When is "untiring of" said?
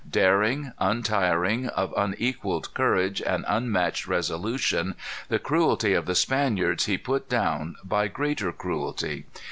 0.79-1.93